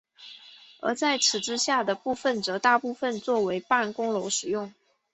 [0.79, 4.73] 而在此之下的部分则大部分作为办公楼使用。